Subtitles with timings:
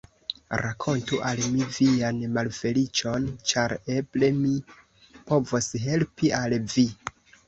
[0.59, 4.55] Rakontu al mi vian malfeliĉon, ĉar eble mi
[5.33, 6.87] povos helpi al vi.